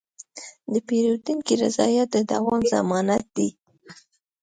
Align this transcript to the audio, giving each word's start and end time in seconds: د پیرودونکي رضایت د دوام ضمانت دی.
د 0.71 0.73
پیرودونکي 0.87 1.53
رضایت 1.63 2.07
د 2.11 2.17
دوام 2.31 2.61
ضمانت 2.73 3.25
دی. 3.35 3.49